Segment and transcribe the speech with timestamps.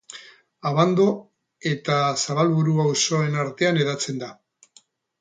[0.69, 1.05] Abando
[1.73, 4.35] eta Zabalburu auzoen artean hedatzen da.